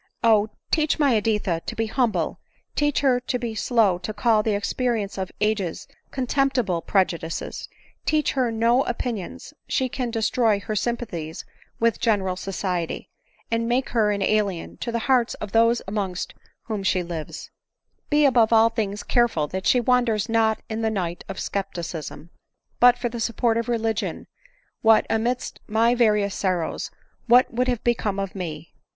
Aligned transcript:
—Oh! 0.33 0.49
teach 0.71 0.97
my 0.97 1.15
Editha 1.15 1.61
to 1.63 1.75
be 1.75 1.85
humble, 1.85 2.39
teach 2.73 3.01
her 3.01 3.19
to 3.19 3.37
be 3.37 3.53
slow 3.53 3.99
to 3.99 4.15
call 4.15 4.41
the 4.41 4.55
experience 4.55 5.15
of 5.19 5.31
ages 5.39 5.87
contemptible 6.09 6.81
prejudices; 6.81 7.69
teach 8.03 8.31
her 8.31 8.51
no 8.51 8.81
opinions 8.85 9.53
that 9.77 9.91
can 9.91 10.09
destroy 10.09 10.59
her 10.59 10.75
sympathies 10.75 11.45
with 11.79 11.99
general 11.99 12.35
society, 12.35 13.11
and 13.51 13.67
make 13.69 13.89
her 13.89 14.09
an 14.11 14.23
alien 14.23 14.75
to 14.77 14.91
the 14.91 14.97
hearts 15.05 15.35
of 15.35 15.51
those 15.51 15.83
amongst 15.87 16.33
ivhom 16.67 16.83
she 16.83 17.03
lives. 17.03 17.51
ADELINE 18.09 18.09
MOWBRAY. 18.09 18.09
309 18.09 18.09
u 18.09 18.09
Be 18.09 18.25
above 18.25 18.51
all 18.53 18.69
things 18.69 19.03
careful 19.03 19.45
that 19.49 19.67
she 19.67 19.79
wanders 19.79 20.27
not 20.27 20.63
in 20.67 20.81
the 20.81 20.89
night 20.89 21.23
of 21.29 21.39
scepticism. 21.39 22.31
But 22.79 22.97
for 22.97 23.07
the 23.09 23.19
support 23.19 23.55
of 23.55 23.69
religion, 23.69 24.25
what, 24.81 25.05
amidst 25.11 25.59
my 25.67 25.93
various 25.93 26.33
sorrows, 26.33 26.89
what 27.27 27.53
would 27.53 27.67
have 27.67 27.83
be 27.83 27.93
come 27.93 28.19
of 28.19 28.33
me? 28.33 28.73